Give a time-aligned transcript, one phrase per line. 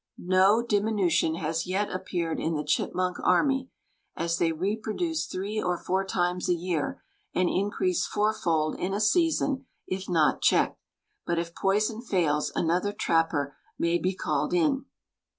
[0.17, 3.69] No diminution has yet appeared in the chipmunk army,
[4.15, 7.03] as they reproduce three or four times a year
[7.35, 10.81] and increase fourfold in a season if not checked.
[11.27, 14.85] But if poison fails another trapper may be called in.